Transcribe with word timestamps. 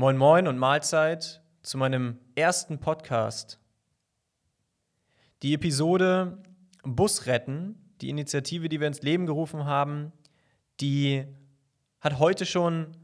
Moin 0.00 0.16
Moin 0.16 0.46
und 0.46 0.58
Mahlzeit 0.58 1.42
zu 1.64 1.76
meinem 1.76 2.20
ersten 2.36 2.78
Podcast. 2.78 3.58
Die 5.42 5.54
Episode 5.54 6.40
Bus 6.84 7.26
retten, 7.26 7.74
die 8.00 8.08
Initiative, 8.08 8.68
die 8.68 8.78
wir 8.78 8.86
ins 8.86 9.02
Leben 9.02 9.26
gerufen 9.26 9.64
haben, 9.64 10.12
die 10.80 11.26
hat 12.00 12.20
heute 12.20 12.46
schon 12.46 12.96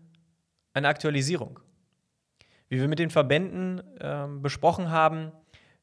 eine 0.72 0.86
Aktualisierung. 0.86 1.58
Wie 2.68 2.78
wir 2.78 2.86
mit 2.86 3.00
den 3.00 3.10
Verbänden 3.10 3.82
äh, 3.98 4.28
besprochen 4.38 4.90
haben, 4.90 5.32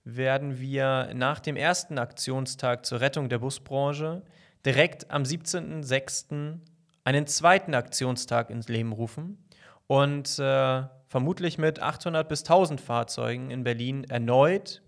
werden 0.05 0.61
wir 0.61 1.11
nach 1.13 1.41
dem 1.41 1.57
ersten 1.57 1.97
Aktionstag 1.97 2.85
zur 2.85 3.01
Rettung 3.01 3.27
der 3.27 3.39
Busbranche 3.39 4.23
direkt 4.65 5.11
am 5.11 5.23
17.06. 5.23 6.59
einen 7.03 7.27
zweiten 7.27 7.73
Aktionstag 7.73 8.49
ins 8.49 8.69
Leben 8.69 8.93
rufen 8.93 9.45
und 9.87 10.39
äh, 10.39 10.83
vermutlich 11.11 11.57
mit 11.57 11.81
800 11.81 12.25
bis 12.29 12.43
1000 12.43 12.79
Fahrzeugen 12.79 13.51
in 13.51 13.65
Berlin 13.65 14.05
erneut 14.05 14.81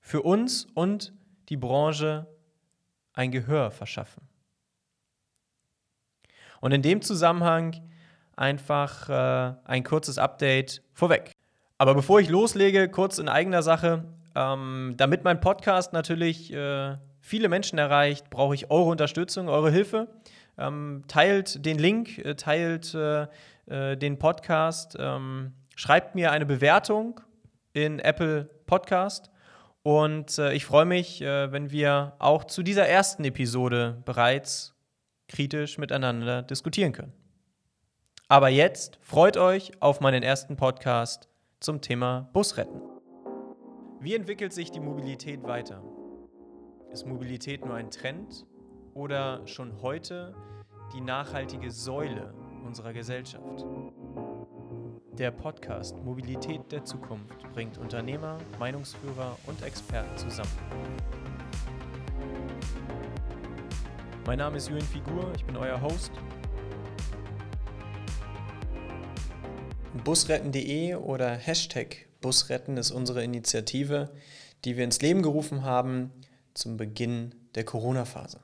für 0.00 0.22
uns 0.22 0.66
und 0.72 1.12
die 1.50 1.58
Branche 1.58 2.26
ein 3.12 3.30
Gehör 3.30 3.70
verschaffen. 3.70 4.22
Und 6.62 6.72
in 6.72 6.80
dem 6.80 7.02
Zusammenhang 7.02 7.76
einfach 8.36 9.10
äh, 9.10 9.54
ein 9.66 9.84
kurzes 9.84 10.16
Update 10.16 10.82
vorweg. 10.94 11.32
Aber 11.76 11.94
bevor 11.94 12.20
ich 12.20 12.30
loslege, 12.30 12.88
kurz 12.88 13.18
in 13.18 13.28
eigener 13.28 13.62
Sache, 13.62 14.06
ähm, 14.34 14.94
damit 14.96 15.24
mein 15.24 15.42
Podcast 15.42 15.92
natürlich 15.92 16.54
äh, 16.54 16.96
viele 17.20 17.50
Menschen 17.50 17.78
erreicht, 17.78 18.30
brauche 18.30 18.54
ich 18.54 18.70
eure 18.70 18.88
Unterstützung, 18.88 19.50
eure 19.50 19.70
Hilfe. 19.70 20.08
Ähm, 20.60 21.04
teilt 21.08 21.64
den 21.64 21.78
Link, 21.78 22.18
äh, 22.18 22.34
teilt 22.34 22.94
äh, 22.94 23.26
äh, 23.66 23.96
den 23.96 24.18
Podcast. 24.18 24.96
Ähm, 24.98 25.54
schreibt 25.74 26.14
mir 26.14 26.30
eine 26.30 26.46
Bewertung 26.46 27.20
in 27.72 27.98
Apple 27.98 28.50
Podcast. 28.66 29.30
Und 29.82 30.38
äh, 30.38 30.52
ich 30.52 30.66
freue 30.66 30.84
mich, 30.84 31.20
wenn 31.22 31.70
wir 31.70 32.12
auch 32.18 32.44
zu 32.44 32.62
dieser 32.62 32.86
ersten 32.86 33.24
Episode 33.24 34.02
bereits 34.04 34.74
kritisch 35.26 35.78
miteinander 35.78 36.42
diskutieren 36.42 36.92
können. 36.92 37.12
Aber 38.28 38.48
jetzt 38.48 38.98
freut 39.00 39.36
euch 39.36 39.72
auf 39.80 40.00
meinen 40.00 40.22
ersten 40.22 40.56
Podcast 40.56 41.28
zum 41.60 41.80
Thema 41.80 42.28
Busretten. 42.32 42.80
Wie 44.00 44.14
entwickelt 44.14 44.52
sich 44.52 44.70
die 44.70 44.80
Mobilität 44.80 45.42
weiter? 45.42 45.82
Ist 46.92 47.06
Mobilität 47.06 47.64
nur 47.64 47.74
ein 47.74 47.90
Trend 47.90 48.46
oder 48.94 49.46
schon 49.46 49.82
heute 49.82 50.34
die 50.92 51.00
nachhaltige 51.00 51.70
Säule 51.70 52.34
unserer 52.64 52.92
Gesellschaft. 52.92 53.64
Der 55.12 55.30
Podcast 55.30 55.96
Mobilität 56.02 56.72
der 56.72 56.84
Zukunft 56.84 57.50
bringt 57.52 57.78
Unternehmer, 57.78 58.38
Meinungsführer 58.58 59.36
und 59.46 59.62
Experten 59.62 60.16
zusammen. 60.16 60.50
Mein 64.26 64.38
Name 64.38 64.56
ist 64.56 64.68
Julian 64.68 64.86
Figur, 64.86 65.32
ich 65.36 65.44
bin 65.44 65.56
euer 65.56 65.80
Host. 65.80 66.12
Busretten.de 70.04 70.94
oder 70.94 71.30
Hashtag 71.30 72.06
Busretten 72.20 72.76
ist 72.76 72.90
unsere 72.90 73.22
Initiative, 73.22 74.10
die 74.64 74.76
wir 74.76 74.84
ins 74.84 75.00
Leben 75.02 75.22
gerufen 75.22 75.64
haben 75.64 76.10
zum 76.54 76.76
Beginn 76.76 77.34
der 77.54 77.64
Corona-Phase. 77.64 78.40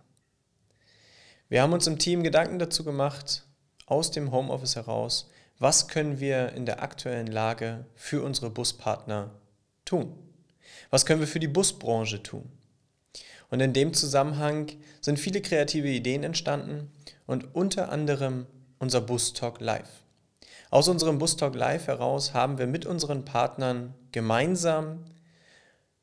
Wir 1.48 1.62
haben 1.62 1.72
uns 1.72 1.86
im 1.86 1.98
Team 1.98 2.24
Gedanken 2.24 2.58
dazu 2.58 2.82
gemacht, 2.82 3.44
aus 3.86 4.10
dem 4.10 4.32
Homeoffice 4.32 4.74
heraus, 4.74 5.30
was 5.60 5.86
können 5.86 6.18
wir 6.18 6.52
in 6.54 6.66
der 6.66 6.82
aktuellen 6.82 7.28
Lage 7.28 7.86
für 7.94 8.22
unsere 8.22 8.50
Buspartner 8.50 9.30
tun? 9.84 10.12
Was 10.90 11.06
können 11.06 11.20
wir 11.20 11.28
für 11.28 11.38
die 11.38 11.46
Busbranche 11.46 12.20
tun? 12.20 12.50
Und 13.48 13.60
in 13.60 13.72
dem 13.72 13.94
Zusammenhang 13.94 14.72
sind 15.00 15.20
viele 15.20 15.40
kreative 15.40 15.88
Ideen 15.88 16.24
entstanden 16.24 16.90
und 17.26 17.54
unter 17.54 17.90
anderem 17.90 18.46
unser 18.80 19.00
Bus 19.00 19.32
Talk 19.32 19.60
Live. 19.60 20.02
Aus 20.70 20.88
unserem 20.88 21.18
Bus 21.18 21.36
Talk 21.36 21.54
Live 21.54 21.86
heraus 21.86 22.34
haben 22.34 22.58
wir 22.58 22.66
mit 22.66 22.86
unseren 22.86 23.24
Partnern 23.24 23.94
gemeinsam 24.10 25.04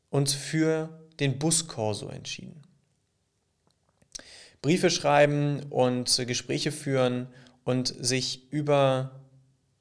uns 0.09 0.33
für 0.33 0.87
den 1.19 1.37
Buskorso 1.37 2.07
entschieden. 2.07 2.62
Briefe 4.63 4.89
schreiben 4.89 5.61
und 5.69 6.23
Gespräche 6.25 6.71
führen 6.71 7.27
und 7.63 7.93
sich 7.99 8.51
über 8.51 9.19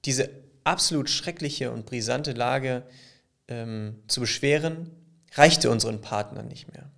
diese 0.04 0.28
absolut 0.64 1.08
schreckliche 1.08 1.70
und 1.70 1.86
brisante 1.86 2.32
Lage 2.32 2.82
ähm, 3.48 4.02
zu 4.08 4.20
beschweren, 4.20 4.90
reichte 5.34 5.70
unseren 5.70 6.00
Partnern 6.00 6.48
nicht 6.48 6.70
mehr. 6.72 6.90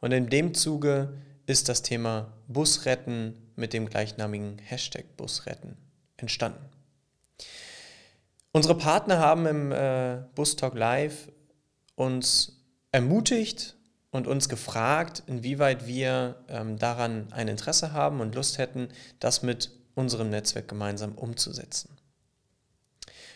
Und 0.00 0.12
in 0.12 0.28
dem 0.30 0.54
Zuge 0.54 1.12
ist 1.46 1.68
das 1.68 1.82
Thema 1.82 2.32
Busretten 2.48 3.34
mit 3.54 3.74
dem 3.74 3.88
gleichnamigen 3.88 4.58
Hashtag 4.58 5.16
Busretten 5.16 5.76
entstanden. 6.16 6.64
Unsere 8.52 8.76
Partner 8.76 9.18
haben 9.18 9.46
im 9.46 9.72
äh, 9.72 10.22
Bus 10.34 10.56
Talk 10.56 10.74
Live 10.74 11.30
uns 11.96 12.64
ermutigt 12.92 13.77
und 14.10 14.26
uns 14.26 14.48
gefragt, 14.48 15.22
inwieweit 15.26 15.86
wir 15.86 16.36
ähm, 16.48 16.78
daran 16.78 17.28
ein 17.32 17.48
Interesse 17.48 17.92
haben 17.92 18.20
und 18.20 18.34
Lust 18.34 18.58
hätten, 18.58 18.88
das 19.20 19.42
mit 19.42 19.70
unserem 19.94 20.30
Netzwerk 20.30 20.68
gemeinsam 20.68 21.12
umzusetzen. 21.12 21.90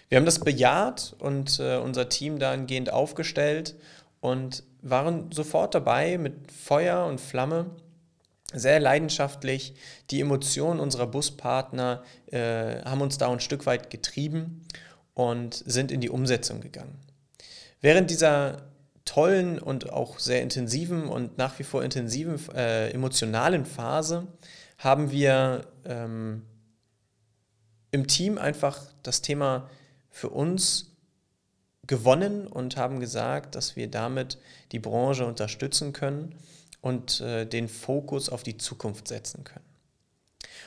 Wir 0.09 0.19
haben 0.19 0.27
das 0.27 0.41
bejaht 0.41 1.15
und 1.19 1.59
äh, 1.59 1.77
unser 1.79 2.09
Team 2.09 2.39
dahingehend 2.39 2.93
aufgestellt 2.93 3.75
und 4.21 4.63
waren 4.83 5.33
sofort 5.33 5.75
dabei 5.75 6.19
mit 6.19 6.53
Feuer 6.53 7.07
und 7.07 7.21
Flamme, 7.21 7.71
sehr 8.53 8.81
leidenschaftlich. 8.81 9.75
Die 10.11 10.21
Emotionen 10.21 10.81
unserer 10.81 11.07
Buspartner 11.07 12.03
äh, 12.27 12.83
haben 12.85 13.01
uns 13.01 13.19
da 13.19 13.31
ein 13.31 13.41
Stück 13.41 13.67
weit 13.67 13.91
getrieben 13.91 14.67
und 15.15 15.55
sind 15.55 15.91
in 15.91 16.01
die 16.01 16.11
Umsetzung 16.11 16.61
gegangen. 16.61 16.99
Während 17.81 18.11
dieser 18.11 18.72
tollen 19.05 19.59
und 19.59 19.91
auch 19.93 20.19
sehr 20.19 20.43
intensiven 20.43 21.09
und 21.09 21.39
nach 21.39 21.59
wie 21.59 21.65
vor 21.65 21.83
intensiven 21.83 22.39
äh, 22.55 22.91
emotionalen 22.91 23.67
Phase 23.67 24.27
haben 24.79 25.11
wir 25.11 25.67
ähm, 25.85 26.43
im 27.91 28.07
Team 28.07 28.39
einfach 28.39 28.81
das 29.03 29.23
Thema 29.23 29.69
für 30.11 30.31
uns 30.31 30.97
gewonnen 31.87 32.47
und 32.47 32.77
haben 32.77 33.01
gesagt, 33.01 33.55
dass 33.55 33.77
wir 33.77 33.91
damit 33.91 34.39
die 34.71 34.79
Branche 34.79 35.27
unterstützen 35.27 35.93
können 35.93 36.35
und 36.81 37.21
äh, 37.21 37.45
den 37.47 37.69
Fokus 37.69 38.29
auf 38.29 38.43
die 38.43 38.57
Zukunft 38.57 39.09
setzen 39.09 39.45
können. 39.45 39.65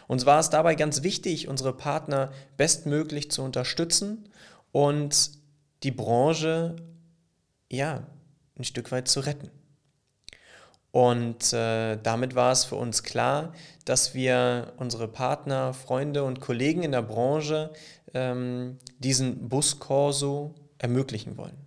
Uns 0.08 0.26
war 0.26 0.40
es 0.40 0.50
dabei 0.50 0.76
ganz 0.76 1.04
wichtig, 1.04 1.48
unsere 1.48 1.74
Partner 1.74 2.32
bestmöglich 2.58 3.32
zu 3.32 3.42
unterstützen 3.44 4.30
und 4.72 5.32
die 5.84 5.92
Branche 5.92 6.76
ja 7.70 8.06
ein 8.58 8.64
Stück 8.64 8.92
weit 8.92 9.08
zu 9.08 9.22
retten. 9.22 9.50
Und 10.92 11.52
äh, 11.52 11.98
damit 12.02 12.36
war 12.36 12.54
es 12.54 12.64
für 12.64 12.78
uns 12.78 13.04
klar, 13.04 13.54
dass 13.84 14.14
wir 14.14 14.74
unsere 14.78 15.10
Partner, 15.10 15.74
Freunde 15.74 16.24
und 16.24 16.40
Kollegen 16.40 16.84
in 16.84 16.94
der 16.94 17.02
Branche 17.02 17.74
ähm, 18.14 18.78
diesen 19.00 19.50
Buskorso 19.50 20.56
ermöglichen 20.78 21.36
wollen. 21.36 21.58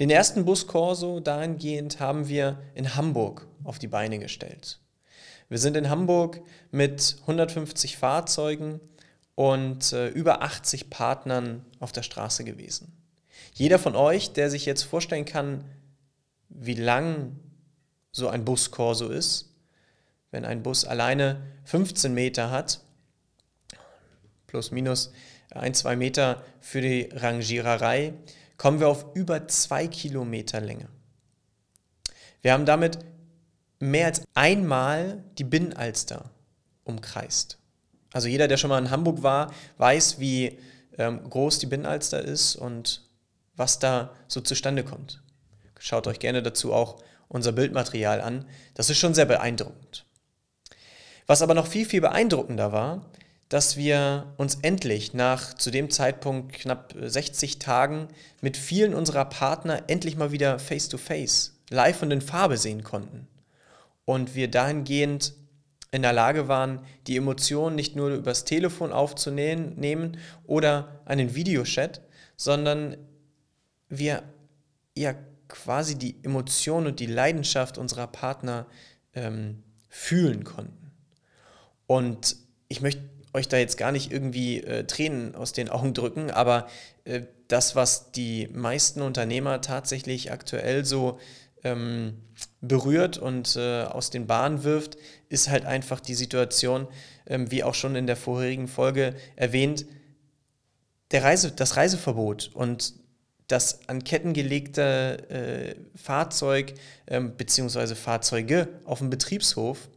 Den 0.00 0.08
ersten 0.08 0.46
Buskorso 0.46 1.20
dahingehend 1.20 2.00
haben 2.00 2.26
wir 2.26 2.62
in 2.74 2.96
Hamburg 2.96 3.46
auf 3.62 3.78
die 3.78 3.88
Beine 3.88 4.18
gestellt. 4.18 4.80
Wir 5.50 5.58
sind 5.58 5.76
in 5.76 5.90
Hamburg 5.90 6.40
mit 6.70 7.18
150 7.20 7.98
Fahrzeugen 7.98 8.80
und 9.34 9.92
äh, 9.92 10.08
über 10.08 10.42
80 10.42 10.88
Partnern 10.88 11.64
auf 11.78 11.92
der 11.92 12.02
Straße 12.02 12.44
gewesen. 12.44 13.03
Jeder 13.54 13.78
von 13.78 13.94
euch, 13.94 14.32
der 14.32 14.50
sich 14.50 14.66
jetzt 14.66 14.82
vorstellen 14.82 15.24
kann, 15.24 15.64
wie 16.48 16.74
lang 16.74 17.36
so 18.10 18.28
ein 18.28 18.44
Buskorso 18.44 19.08
ist. 19.08 19.54
Wenn 20.32 20.44
ein 20.44 20.64
Bus 20.64 20.84
alleine 20.84 21.40
15 21.64 22.12
Meter 22.12 22.50
hat, 22.50 22.80
plus 24.48 24.72
minus 24.72 25.12
ein, 25.50 25.72
zwei 25.72 25.94
Meter 25.94 26.42
für 26.60 26.80
die 26.80 27.08
Rangiererei, 27.12 28.14
kommen 28.56 28.80
wir 28.80 28.88
auf 28.88 29.14
über 29.14 29.46
zwei 29.46 29.86
Kilometer 29.86 30.60
Länge. 30.60 30.88
Wir 32.42 32.52
haben 32.52 32.66
damit 32.66 32.98
mehr 33.78 34.06
als 34.06 34.22
einmal 34.34 35.22
die 35.38 35.44
Binnenalster 35.44 36.30
umkreist. 36.82 37.58
Also 38.12 38.26
jeder, 38.26 38.48
der 38.48 38.56
schon 38.56 38.70
mal 38.70 38.78
in 38.78 38.90
Hamburg 38.90 39.22
war, 39.22 39.52
weiß, 39.78 40.18
wie 40.18 40.58
ähm, 40.98 41.28
groß 41.30 41.60
die 41.60 41.66
Binnenalster 41.66 42.20
ist 42.20 42.56
und 42.56 43.04
was 43.56 43.78
da 43.78 44.14
so 44.28 44.40
zustande 44.40 44.84
kommt. 44.84 45.22
Schaut 45.78 46.06
euch 46.06 46.18
gerne 46.18 46.42
dazu 46.42 46.72
auch 46.72 47.02
unser 47.28 47.52
Bildmaterial 47.52 48.20
an. 48.20 48.46
Das 48.74 48.90
ist 48.90 48.98
schon 48.98 49.14
sehr 49.14 49.26
beeindruckend. 49.26 50.06
Was 51.26 51.42
aber 51.42 51.54
noch 51.54 51.66
viel, 51.66 51.86
viel 51.86 52.00
beeindruckender 52.00 52.72
war, 52.72 53.10
dass 53.48 53.76
wir 53.76 54.34
uns 54.36 54.56
endlich 54.62 55.14
nach 55.14 55.54
zu 55.54 55.70
dem 55.70 55.90
Zeitpunkt 55.90 56.54
knapp 56.54 56.94
60 56.98 57.58
Tagen 57.58 58.08
mit 58.40 58.56
vielen 58.56 58.94
unserer 58.94 59.26
Partner 59.26 59.84
endlich 59.88 60.16
mal 60.16 60.32
wieder 60.32 60.58
face-to-face, 60.58 61.60
live 61.70 62.02
und 62.02 62.10
in 62.10 62.20
Farbe 62.20 62.56
sehen 62.56 62.82
konnten. 62.82 63.28
Und 64.04 64.34
wir 64.34 64.50
dahingehend 64.50 65.34
in 65.92 66.02
der 66.02 66.12
Lage 66.12 66.48
waren, 66.48 66.80
die 67.06 67.16
Emotionen 67.16 67.76
nicht 67.76 67.94
nur 67.94 68.10
übers 68.10 68.44
Telefon 68.44 68.92
aufzunehmen 68.92 70.18
oder 70.46 71.00
einen 71.04 71.34
Videochat, 71.34 72.00
sondern 72.36 72.96
wir 73.88 74.22
ja 74.96 75.14
quasi 75.48 75.96
die 75.96 76.16
Emotion 76.22 76.86
und 76.86 77.00
die 77.00 77.06
Leidenschaft 77.06 77.78
unserer 77.78 78.06
Partner 78.06 78.66
ähm, 79.14 79.62
fühlen 79.88 80.44
konnten. 80.44 80.90
Und 81.86 82.36
ich 82.68 82.80
möchte 82.80 83.02
euch 83.32 83.48
da 83.48 83.56
jetzt 83.56 83.76
gar 83.76 83.92
nicht 83.92 84.12
irgendwie 84.12 84.60
äh, 84.62 84.84
Tränen 84.84 85.34
aus 85.34 85.52
den 85.52 85.68
Augen 85.68 85.92
drücken, 85.92 86.30
aber 86.30 86.68
äh, 87.04 87.22
das, 87.48 87.76
was 87.76 88.12
die 88.12 88.48
meisten 88.52 89.02
Unternehmer 89.02 89.60
tatsächlich 89.60 90.32
aktuell 90.32 90.84
so 90.84 91.18
ähm, 91.62 92.22
berührt 92.60 93.18
und 93.18 93.56
äh, 93.56 93.82
aus 93.82 94.10
den 94.10 94.26
Bahnen 94.26 94.64
wirft, 94.64 94.96
ist 95.28 95.50
halt 95.50 95.64
einfach 95.64 96.00
die 96.00 96.14
Situation, 96.14 96.86
ähm, 97.26 97.50
wie 97.50 97.64
auch 97.64 97.74
schon 97.74 97.96
in 97.96 98.06
der 98.06 98.16
vorherigen 98.16 98.68
Folge 98.68 99.14
erwähnt, 99.36 99.86
der 101.10 101.22
Reise, 101.22 101.52
das 101.52 101.76
Reiseverbot 101.76 102.50
und 102.54 102.94
das 103.48 103.88
an 103.88 104.04
Ketten 104.04 104.32
gelegte 104.32 105.28
äh, 105.28 105.74
Fahrzeug 105.98 106.74
ähm, 107.06 107.36
bzw. 107.36 107.94
Fahrzeuge 107.94 108.68
auf 108.84 108.98
dem 108.98 109.10
Betriebshof, 109.10 109.88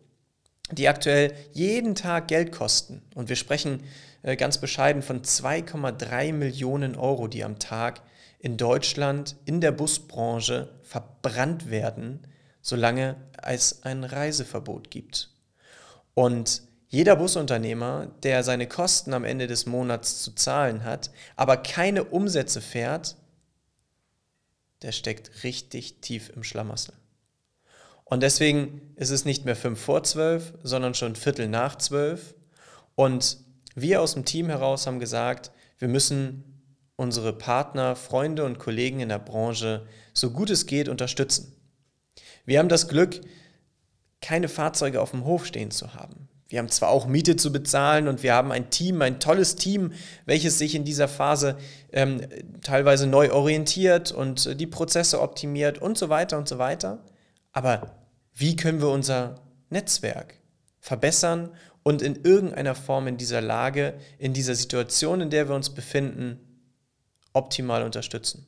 die 0.72 0.88
aktuell 0.90 1.34
jeden 1.54 1.96
Tag 1.96 2.28
Geld 2.28 2.52
kosten. 2.52 3.02
Und 3.16 3.30
wir 3.30 3.38
sprechen 3.38 3.84
äh, 4.22 4.36
ganz 4.36 4.58
bescheiden 4.58 5.02
von 5.02 5.22
2,3 5.22 6.34
Millionen 6.34 6.96
Euro, 6.96 7.28
die 7.28 7.44
am 7.44 7.60
Tag 7.60 8.02
in 8.40 8.58
Deutschland 8.58 9.36
in 9.46 9.62
der 9.62 9.72
Busbranche 9.72 10.70
verbrannt 10.84 11.70
werden, 11.72 12.28
solange 12.62 13.16
es 13.42 13.84
ein 13.84 14.04
Reiseverbot 14.04 14.92
gibt. 14.92 15.32
Und 16.14 16.64
jeder 16.90 17.16
Busunternehmer, 17.16 18.08
der 18.24 18.44
seine 18.44 18.68
Kosten 18.68 19.14
am 19.14 19.26
Ende 19.26 19.48
des 19.48 19.66
Monats 19.66 20.22
zu 20.22 20.34
zahlen 20.34 20.84
hat, 20.84 21.12
aber 21.36 21.58
keine 21.58 22.06
Umsätze 22.06 22.62
fährt, 22.62 23.18
der 24.82 24.92
steckt 24.92 25.44
richtig 25.44 26.02
tief 26.02 26.30
im 26.36 26.44
Schlamassel. 26.44 26.94
Und 28.06 28.24
deswegen 28.24 28.94
ist 28.96 29.10
es 29.10 29.26
nicht 29.26 29.46
mehr 29.46 29.56
fünf 29.56 29.82
vor 29.82 30.04
zwölf, 30.04 30.54
sondern 30.64 30.94
schon 30.94 31.16
Viertel 31.16 31.50
nach 31.50 31.78
zwölf. 31.78 32.36
Und 32.96 33.38
wir 33.76 34.02
aus 34.02 34.14
dem 34.14 34.26
Team 34.26 34.48
heraus 34.48 34.88
haben 34.88 35.00
gesagt, 35.00 35.52
wir 35.78 35.88
müssen 35.88 36.44
unsere 36.96 37.34
Partner, 37.34 37.96
Freunde 37.96 38.46
und 38.46 38.60
Kollegen 38.60 39.02
in 39.02 39.10
der 39.10 39.20
Branche 39.20 39.86
so 40.14 40.32
gut 40.32 40.50
es 40.50 40.66
geht 40.66 40.90
unterstützen. 40.90 41.54
Wir 42.46 42.60
haben 42.60 42.70
das 42.70 42.88
Glück, 42.88 43.22
keine 44.22 44.48
Fahrzeuge 44.48 45.02
auf 45.02 45.12
dem 45.12 45.26
Hof 45.26 45.46
stehen 45.46 45.70
zu 45.70 45.94
haben. 45.94 46.27
Wir 46.50 46.60
haben 46.60 46.70
zwar 46.70 46.90
auch 46.90 47.08
Miete 47.08 47.36
zu 47.36 47.52
bezahlen 47.52 48.08
und 48.08 48.24
wir 48.24 48.34
haben 48.34 48.52
ein 48.52 48.70
Team, 48.70 49.02
ein 49.02 49.20
tolles 49.20 49.56
Team, 49.56 49.92
welches 50.26 50.58
sich 50.58 50.76
in 50.76 50.86
dieser 50.86 51.08
Phase 51.08 51.58
ähm, 51.92 52.22
teilweise 52.62 53.06
neu 53.06 53.32
orientiert 53.32 54.12
und 54.12 54.46
äh, 54.46 54.56
die 54.56 54.68
Prozesse 54.68 55.22
optimiert 55.22 55.78
und 55.80 55.98
so 55.98 56.10
weiter 56.10 56.38
und 56.38 56.48
so 56.48 56.58
weiter. 56.58 57.04
Aber 57.52 57.98
wie 58.34 58.56
können 58.56 58.82
wir 58.82 58.90
unser 58.90 59.42
Netzwerk 59.70 60.36
verbessern 60.80 61.52
und 61.84 62.02
in 62.02 62.24
irgendeiner 62.24 62.76
Form 62.76 63.08
in 63.08 63.18
dieser 63.18 63.42
Lage, 63.42 63.96
in 64.18 64.34
dieser 64.34 64.56
Situation, 64.56 65.20
in 65.20 65.30
der 65.30 65.50
wir 65.50 65.56
uns 65.56 65.72
befinden, 65.72 66.40
optimal 67.34 67.84
unterstützen? 67.84 68.48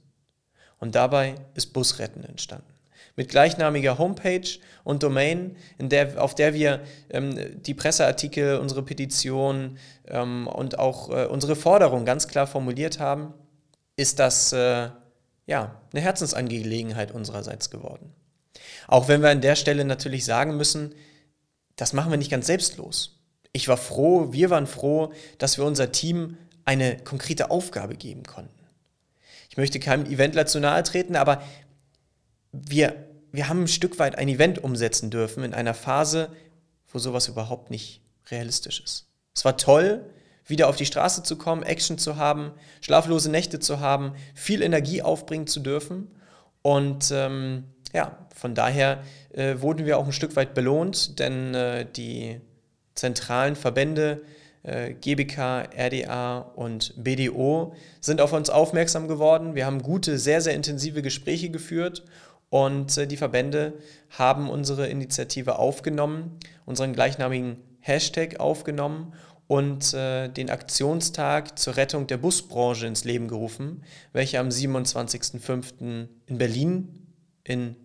Und 0.78 0.96
dabei 0.96 1.36
ist 1.54 1.74
Busretten 1.74 2.24
entstanden 2.24 2.79
mit 3.20 3.28
gleichnamiger 3.28 3.98
Homepage 3.98 4.48
und 4.86 5.04
Domain, 5.04 5.58
in 5.78 5.90
der, 5.90 6.24
auf 6.24 6.36
der 6.36 6.54
wir 6.54 6.80
ähm, 7.10 7.38
die 7.64 7.74
Presseartikel, 7.74 8.58
unsere 8.60 8.82
Petition 8.82 9.78
ähm, 10.08 10.48
und 10.48 10.80
auch 10.80 11.10
äh, 11.10 11.26
unsere 11.26 11.58
Forderung 11.58 12.06
ganz 12.06 12.30
klar 12.30 12.48
formuliert 12.48 12.98
haben, 12.98 13.34
ist 13.98 14.20
das 14.20 14.54
äh, 14.54 14.88
ja, 15.48 15.82
eine 15.92 16.02
Herzensangelegenheit 16.02 17.12
unsererseits 17.12 17.70
geworden. 17.70 18.14
Auch 18.88 19.10
wenn 19.10 19.22
wir 19.22 19.32
an 19.32 19.42
der 19.42 19.58
Stelle 19.58 19.84
natürlich 19.84 20.24
sagen 20.24 20.56
müssen, 20.56 20.96
das 21.76 21.92
machen 21.92 22.12
wir 22.12 22.18
nicht 22.18 22.32
ganz 22.32 22.48
selbstlos. 22.48 23.20
Ich 23.52 23.68
war 23.68 23.76
froh, 23.76 24.32
wir 24.32 24.50
waren 24.50 24.66
froh, 24.66 25.12
dass 25.40 25.58
wir 25.58 25.66
unser 25.66 25.92
Team 25.92 26.38
eine 26.64 26.96
konkrete 26.96 27.52
Aufgabe 27.52 27.96
geben 27.96 28.24
konnten. 28.24 28.64
Ich 29.50 29.58
möchte 29.58 29.82
keinem 29.82 30.06
Eventler 30.06 30.46
zu 30.46 30.62
nahe 30.62 30.84
treten, 30.84 31.18
aber 31.18 31.44
wir 32.52 33.09
wir 33.32 33.50
haben 33.50 33.64
ein 33.64 33.68
Stück 33.68 34.00
weit 34.00 34.18
ein 34.18 34.28
Event 34.28 34.64
umsetzen 34.64 35.10
dürfen 35.10 35.44
in 35.44 35.54
einer 35.54 35.74
Phase, 35.74 36.30
wo 36.88 37.00
sowas 37.00 37.28
überhaupt 37.28 37.70
nicht 37.70 38.02
realistisch 38.32 38.82
ist. 38.84 39.08
Es 39.36 39.46
war 39.46 39.58
toll, 39.58 40.06
wieder 40.46 40.68
auf 40.68 40.76
die 40.76 40.86
Straße 40.86 41.24
zu 41.24 41.38
kommen, 41.38 41.64
Action 41.64 41.98
zu 41.98 42.18
haben, 42.18 42.52
schlaflose 42.82 43.30
Nächte 43.30 43.60
zu 43.60 43.80
haben, 43.80 44.14
viel 44.34 44.62
Energie 44.62 45.02
aufbringen 45.02 45.48
zu 45.48 45.60
dürfen. 45.60 46.08
Und 46.62 47.12
ähm, 47.12 47.66
ja, 47.94 48.18
von 48.36 48.56
daher 48.56 49.04
äh, 49.32 49.56
wurden 49.60 49.86
wir 49.86 49.98
auch 49.98 50.06
ein 50.06 50.12
Stück 50.12 50.36
weit 50.36 50.54
belohnt, 50.54 51.20
denn 51.20 51.54
äh, 51.54 51.86
die 51.86 52.42
zentralen 52.96 53.56
Verbände 53.56 54.22
äh, 54.64 54.94
GBK, 54.94 55.70
RDA 55.78 56.40
und 56.56 56.94
BDO 56.98 57.74
sind 58.02 58.20
auf 58.20 58.34
uns 58.34 58.50
aufmerksam 58.50 59.08
geworden. 59.08 59.56
Wir 59.56 59.66
haben 59.66 59.82
gute, 59.82 60.18
sehr, 60.18 60.42
sehr 60.42 60.54
intensive 60.54 61.02
Gespräche 61.02 61.50
geführt 61.50 62.04
und 62.50 62.98
äh, 62.98 63.08
die 63.08 63.18
Verbände 63.18 63.74
haben 64.10 64.50
unsere 64.50 64.88
Initiative 64.88 65.60
aufgenommen, 65.60 66.40
unseren 66.66 66.94
gleichnamigen 66.94 67.58
Hashtag 67.80 68.40
aufgenommen 68.40 69.14
und 69.48 69.94
äh, 69.94 70.30
den 70.30 70.50
Aktionstag 70.50 71.58
zur 71.58 71.76
Rettung 71.76 72.08
der 72.08 72.18
Busbranche 72.18 72.88
ins 72.88 73.04
Leben 73.04 73.28
gerufen, 73.28 73.84
welcher 74.14 74.40
am 74.40 74.50
27.05. 74.50 76.08
in 76.28 76.38
Berlin, 76.38 77.08
in 77.44 77.76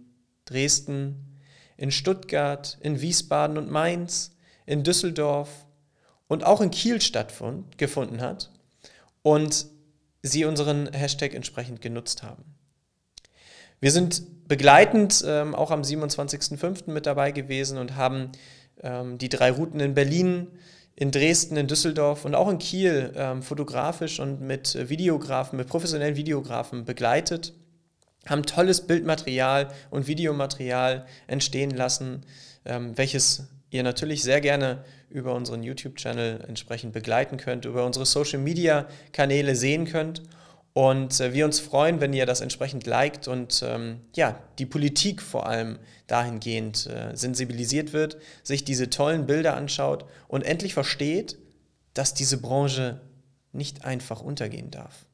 Dresden, 0.44 1.40
in 1.76 1.90
Stuttgart, 1.90 2.78
in 2.80 3.00
Wiesbaden 3.00 3.58
und 3.58 3.70
Mainz, 3.70 4.36
in 4.66 4.82
Düsseldorf 4.82 5.66
und 6.28 6.44
auch 6.44 6.60
in 6.60 6.70
Kiel 6.70 7.00
stattgefunden 7.00 8.20
hat 8.20 8.50
und 9.22 9.66
sie 10.22 10.44
unseren 10.44 10.92
Hashtag 10.92 11.34
entsprechend 11.34 11.80
genutzt 11.80 12.22
haben. 12.22 12.44
Wir 13.80 13.90
sind 13.90 14.22
begleitend 14.46 15.24
ähm, 15.26 15.54
auch 15.54 15.70
am 15.70 15.82
27.05. 15.82 16.90
mit 16.90 17.06
dabei 17.06 17.30
gewesen 17.32 17.78
und 17.78 17.96
haben 17.96 18.32
ähm, 18.82 19.18
die 19.18 19.28
drei 19.28 19.50
Routen 19.50 19.80
in 19.80 19.94
Berlin, 19.94 20.48
in 20.96 21.10
Dresden, 21.10 21.56
in 21.56 21.66
Düsseldorf 21.66 22.24
und 22.24 22.34
auch 22.34 22.48
in 22.48 22.58
Kiel 22.58 23.12
ähm, 23.16 23.42
fotografisch 23.42 24.20
und 24.20 24.40
mit 24.40 24.88
Videografen, 24.88 25.56
mit 25.56 25.68
professionellen 25.68 26.16
Videografen 26.16 26.84
begleitet, 26.84 27.52
haben 28.26 28.44
tolles 28.44 28.86
Bildmaterial 28.86 29.68
und 29.90 30.06
Videomaterial 30.06 31.06
entstehen 31.26 31.70
lassen, 31.70 32.24
ähm, 32.64 32.96
welches 32.96 33.48
ihr 33.70 33.82
natürlich 33.82 34.22
sehr 34.22 34.40
gerne 34.40 34.84
über 35.10 35.34
unseren 35.34 35.62
YouTube-Channel 35.62 36.44
entsprechend 36.48 36.92
begleiten 36.92 37.36
könnt, 37.36 37.64
über 37.64 37.84
unsere 37.84 38.06
Social-Media-Kanäle 38.06 39.56
sehen 39.56 39.84
könnt. 39.84 40.22
Und 40.74 41.20
äh, 41.20 41.32
wir 41.32 41.44
uns 41.44 41.60
freuen, 41.60 42.00
wenn 42.00 42.12
ihr 42.12 42.26
das 42.26 42.40
entsprechend 42.40 42.86
liked 42.86 43.28
und 43.28 43.62
ähm, 43.64 44.00
ja, 44.14 44.38
die 44.58 44.66
Politik 44.66 45.22
vor 45.22 45.46
allem 45.46 45.78
dahingehend 46.08 46.86
äh, 46.88 47.16
sensibilisiert 47.16 47.92
wird, 47.92 48.18
sich 48.42 48.64
diese 48.64 48.90
tollen 48.90 49.24
Bilder 49.24 49.56
anschaut 49.56 50.04
und 50.26 50.42
endlich 50.42 50.74
versteht, 50.74 51.38
dass 51.94 52.12
diese 52.12 52.38
Branche 52.38 53.00
nicht 53.52 53.84
einfach 53.84 54.20
untergehen 54.20 54.72
darf. 54.72 55.06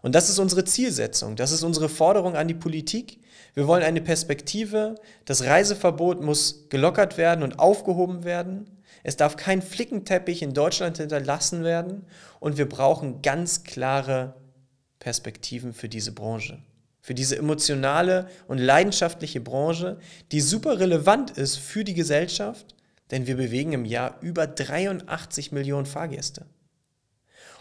Und 0.00 0.14
das 0.14 0.30
ist 0.30 0.38
unsere 0.38 0.64
Zielsetzung, 0.64 1.36
das 1.36 1.52
ist 1.52 1.62
unsere 1.62 1.90
Forderung 1.90 2.34
an 2.34 2.48
die 2.48 2.54
Politik. 2.54 3.20
Wir 3.52 3.66
wollen 3.66 3.82
eine 3.82 4.00
Perspektive, 4.00 4.94
das 5.26 5.44
Reiseverbot 5.44 6.22
muss 6.22 6.70
gelockert 6.70 7.18
werden 7.18 7.42
und 7.42 7.58
aufgehoben 7.58 8.24
werden. 8.24 8.77
Es 9.02 9.16
darf 9.16 9.36
kein 9.36 9.62
Flickenteppich 9.62 10.42
in 10.42 10.54
Deutschland 10.54 10.98
hinterlassen 10.98 11.64
werden 11.64 12.04
und 12.40 12.58
wir 12.58 12.68
brauchen 12.68 13.22
ganz 13.22 13.64
klare 13.64 14.34
Perspektiven 14.98 15.72
für 15.72 15.88
diese 15.88 16.12
Branche. 16.12 16.62
Für 17.00 17.14
diese 17.14 17.38
emotionale 17.38 18.28
und 18.48 18.58
leidenschaftliche 18.58 19.40
Branche, 19.40 19.98
die 20.32 20.40
super 20.40 20.80
relevant 20.80 21.30
ist 21.30 21.56
für 21.56 21.84
die 21.84 21.94
Gesellschaft, 21.94 22.74
denn 23.10 23.26
wir 23.26 23.36
bewegen 23.36 23.72
im 23.72 23.84
Jahr 23.84 24.18
über 24.20 24.46
83 24.46 25.52
Millionen 25.52 25.86
Fahrgäste. 25.86 26.46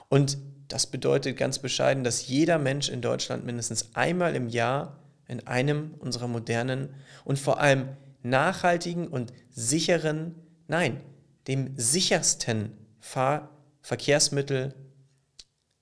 Und 0.09 0.37
das 0.67 0.87
bedeutet 0.87 1.37
ganz 1.37 1.59
bescheiden, 1.59 2.03
dass 2.03 2.27
jeder 2.27 2.57
Mensch 2.57 2.89
in 2.89 3.01
Deutschland 3.01 3.45
mindestens 3.45 3.95
einmal 3.95 4.35
im 4.35 4.49
Jahr 4.49 4.99
in 5.27 5.45
einem 5.47 5.93
unserer 5.99 6.27
modernen 6.27 6.89
und 7.23 7.39
vor 7.39 7.59
allem 7.59 7.89
nachhaltigen 8.23 9.07
und 9.07 9.31
sicheren, 9.49 10.35
nein, 10.67 11.01
dem 11.47 11.73
sichersten 11.77 12.77
Fahr 12.99 13.49
Verkehrsmittel 13.81 14.73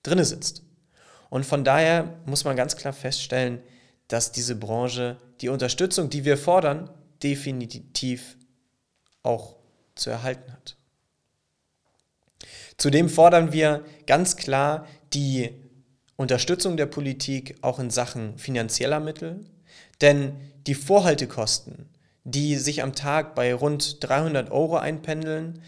drinne 0.03 0.25
sitzt. 0.25 0.63
Und 1.29 1.45
von 1.45 1.63
daher 1.63 2.19
muss 2.25 2.43
man 2.43 2.55
ganz 2.55 2.75
klar 2.75 2.93
feststellen, 2.93 3.61
dass 4.07 4.31
diese 4.31 4.55
Branche 4.55 5.17
die 5.41 5.49
Unterstützung, 5.49 6.09
die 6.09 6.23
wir 6.23 6.37
fordern, 6.37 6.89
definitiv 7.23 8.37
auch 9.23 9.55
zu 9.95 10.11
erhalten 10.11 10.51
hat. 10.51 10.77
Zudem 12.77 13.09
fordern 13.09 13.51
wir 13.51 13.83
ganz 14.05 14.35
klar 14.35 14.85
die 15.13 15.49
Unterstützung 16.17 16.77
der 16.77 16.85
Politik 16.85 17.57
auch 17.61 17.79
in 17.79 17.89
Sachen 17.89 18.37
finanzieller 18.37 18.99
Mittel, 18.99 19.45
denn 20.01 20.35
die 20.67 20.75
Vorhaltekosten, 20.75 21.89
die 22.25 22.57
sich 22.57 22.83
am 22.83 22.93
Tag 22.93 23.35
bei 23.35 23.53
rund 23.53 24.03
300 24.03 24.51
Euro 24.51 24.77
einpendeln, 24.77 25.61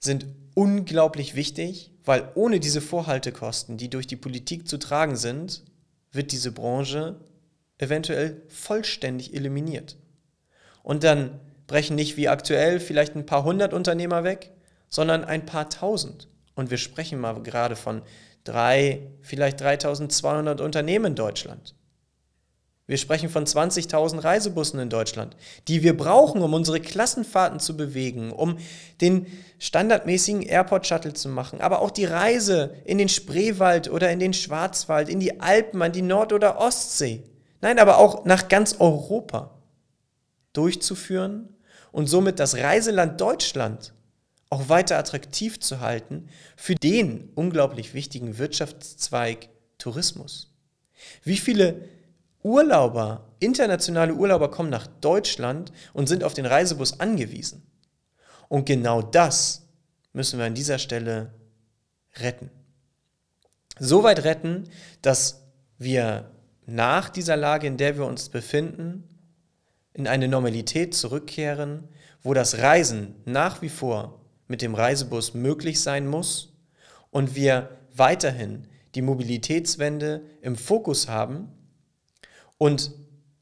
sind 0.00 0.26
unglaublich 0.54 1.34
wichtig, 1.34 1.92
weil 2.04 2.30
ohne 2.34 2.60
diese 2.60 2.80
Vorhaltekosten, 2.80 3.76
die 3.76 3.88
durch 3.88 4.06
die 4.06 4.16
Politik 4.16 4.68
zu 4.68 4.78
tragen 4.78 5.16
sind, 5.16 5.62
wird 6.12 6.32
diese 6.32 6.52
Branche 6.52 7.16
eventuell 7.78 8.42
vollständig 8.48 9.34
eliminiert. 9.34 9.96
Und 10.82 11.04
dann 11.04 11.38
brechen 11.68 11.94
nicht 11.94 12.16
wie 12.16 12.28
aktuell 12.28 12.80
vielleicht 12.80 13.14
ein 13.14 13.26
paar 13.26 13.44
hundert 13.44 13.72
Unternehmer 13.72 14.24
weg, 14.24 14.50
sondern 14.88 15.24
ein 15.24 15.46
paar 15.46 15.70
tausend. 15.70 16.28
Und 16.56 16.70
wir 16.70 16.78
sprechen 16.78 17.20
mal 17.20 17.40
gerade 17.42 17.76
von 17.76 18.02
drei, 18.42 19.02
vielleicht 19.20 19.60
3200 19.60 20.60
Unternehmen 20.60 21.06
in 21.06 21.14
Deutschland. 21.14 21.74
Wir 22.88 22.96
sprechen 22.96 23.28
von 23.28 23.44
20.000 23.44 24.24
Reisebussen 24.24 24.80
in 24.80 24.88
Deutschland, 24.88 25.36
die 25.68 25.82
wir 25.82 25.94
brauchen, 25.94 26.40
um 26.40 26.54
unsere 26.54 26.80
Klassenfahrten 26.80 27.60
zu 27.60 27.76
bewegen, 27.76 28.32
um 28.32 28.56
den 29.02 29.26
standardmäßigen 29.58 30.40
Airport-Shuttle 30.40 31.12
zu 31.12 31.28
machen, 31.28 31.60
aber 31.60 31.82
auch 31.82 31.90
die 31.90 32.06
Reise 32.06 32.74
in 32.86 32.96
den 32.96 33.10
Spreewald 33.10 33.90
oder 33.90 34.10
in 34.10 34.20
den 34.20 34.32
Schwarzwald, 34.32 35.10
in 35.10 35.20
die 35.20 35.38
Alpen, 35.38 35.82
an 35.82 35.92
die 35.92 36.00
Nord- 36.00 36.32
oder 36.32 36.58
Ostsee. 36.58 37.22
Nein, 37.60 37.78
aber 37.78 37.98
auch 37.98 38.24
nach 38.24 38.48
ganz 38.48 38.76
Europa 38.78 39.50
durchzuführen 40.54 41.54
und 41.92 42.06
somit 42.06 42.38
das 42.38 42.56
Reiseland 42.56 43.20
Deutschland 43.20 43.92
auch 44.48 44.70
weiter 44.70 44.96
attraktiv 44.96 45.60
zu 45.60 45.80
halten 45.80 46.30
für 46.56 46.74
den 46.74 47.28
unglaublich 47.34 47.92
wichtigen 47.92 48.38
Wirtschaftszweig 48.38 49.50
Tourismus. 49.76 50.54
Wie 51.22 51.36
viele 51.36 51.82
Urlauber, 52.42 53.26
internationale 53.40 54.14
Urlauber 54.14 54.50
kommen 54.50 54.70
nach 54.70 54.86
Deutschland 54.86 55.72
und 55.92 56.08
sind 56.08 56.24
auf 56.24 56.34
den 56.34 56.46
Reisebus 56.46 57.00
angewiesen. 57.00 57.62
Und 58.48 58.64
genau 58.64 59.02
das 59.02 59.68
müssen 60.12 60.38
wir 60.38 60.46
an 60.46 60.54
dieser 60.54 60.78
Stelle 60.78 61.34
retten. 62.16 62.50
So 63.78 64.02
weit 64.02 64.24
retten, 64.24 64.64
dass 65.02 65.46
wir 65.78 66.30
nach 66.66 67.08
dieser 67.08 67.36
Lage, 67.36 67.66
in 67.66 67.76
der 67.76 67.96
wir 67.96 68.06
uns 68.06 68.28
befinden, 68.28 69.04
in 69.92 70.06
eine 70.06 70.28
Normalität 70.28 70.94
zurückkehren, 70.94 71.88
wo 72.22 72.34
das 72.34 72.58
Reisen 72.58 73.16
nach 73.24 73.62
wie 73.62 73.68
vor 73.68 74.24
mit 74.48 74.62
dem 74.62 74.74
Reisebus 74.74 75.34
möglich 75.34 75.80
sein 75.80 76.06
muss 76.06 76.56
und 77.10 77.34
wir 77.34 77.78
weiterhin 77.94 78.66
die 78.94 79.02
Mobilitätswende 79.02 80.22
im 80.40 80.56
Fokus 80.56 81.08
haben 81.08 81.52
und 82.58 82.92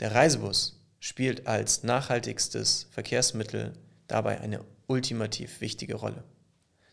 der 0.00 0.14
Reisebus 0.14 0.80
spielt 1.00 1.46
als 1.46 1.82
nachhaltigstes 1.82 2.88
Verkehrsmittel 2.90 3.72
dabei 4.06 4.40
eine 4.40 4.60
ultimativ 4.86 5.60
wichtige 5.60 5.94
Rolle. 5.96 6.22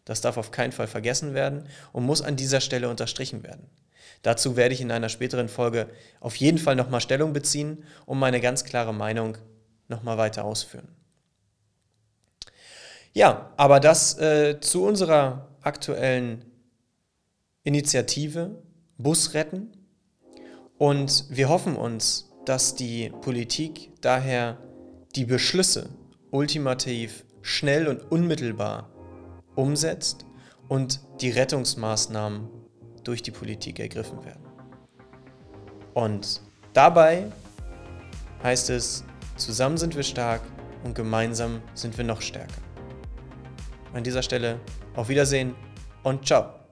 Das 0.05 0.21
darf 0.21 0.37
auf 0.37 0.51
keinen 0.51 0.71
Fall 0.71 0.87
vergessen 0.87 1.33
werden 1.33 1.67
und 1.91 2.05
muss 2.05 2.21
an 2.21 2.35
dieser 2.35 2.61
Stelle 2.61 2.89
unterstrichen 2.89 3.43
werden. 3.43 3.67
Dazu 4.21 4.55
werde 4.55 4.73
ich 4.73 4.81
in 4.81 4.91
einer 4.91 5.09
späteren 5.09 5.49
Folge 5.49 5.89
auf 6.19 6.35
jeden 6.37 6.57
Fall 6.57 6.75
nochmal 6.75 7.01
Stellung 7.01 7.33
beziehen 7.33 7.83
und 8.05 8.19
meine 8.19 8.41
ganz 8.41 8.63
klare 8.63 8.93
Meinung 8.93 9.37
nochmal 9.87 10.17
weiter 10.17 10.45
ausführen. 10.45 10.87
Ja, 13.13 13.53
aber 13.57 13.79
das 13.79 14.17
äh, 14.17 14.59
zu 14.59 14.85
unserer 14.85 15.49
aktuellen 15.61 16.45
Initiative 17.63 18.61
Bus 18.97 19.33
retten. 19.33 19.71
Und 20.83 21.27
wir 21.29 21.47
hoffen 21.47 21.77
uns, 21.77 22.29
dass 22.43 22.75
die 22.75 23.09
Politik 23.21 23.91
daher 24.01 24.57
die 25.15 25.23
Beschlüsse 25.23 25.87
ultimativ 26.29 27.23
schnell 27.41 27.87
und 27.87 28.11
unmittelbar 28.11 28.89
umsetzt 29.55 30.25
und 30.67 30.99
die 31.21 31.29
Rettungsmaßnahmen 31.29 32.49
durch 33.05 33.23
die 33.23 33.31
Politik 33.31 33.79
ergriffen 33.79 34.25
werden. 34.25 34.43
Und 35.93 36.41
dabei 36.73 37.31
heißt 38.43 38.69
es, 38.69 39.05
zusammen 39.37 39.77
sind 39.77 39.95
wir 39.95 40.03
stark 40.03 40.41
und 40.83 40.95
gemeinsam 40.95 41.61
sind 41.75 41.97
wir 41.97 42.03
noch 42.03 42.19
stärker. 42.19 42.61
An 43.93 44.03
dieser 44.03 44.21
Stelle 44.21 44.59
auf 44.97 45.07
Wiedersehen 45.07 45.55
und 46.03 46.27
ciao. 46.27 46.62